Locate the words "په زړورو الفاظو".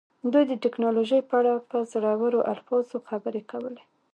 1.69-2.97